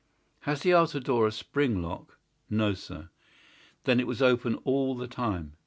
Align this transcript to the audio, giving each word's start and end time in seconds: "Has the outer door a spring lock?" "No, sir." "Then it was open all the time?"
"Has 0.39 0.63
the 0.63 0.73
outer 0.73 0.99
door 0.99 1.27
a 1.27 1.31
spring 1.31 1.83
lock?" 1.83 2.17
"No, 2.49 2.73
sir." 2.73 3.11
"Then 3.83 3.99
it 3.99 4.07
was 4.07 4.19
open 4.23 4.55
all 4.63 4.95
the 4.95 5.07
time?" 5.07 5.57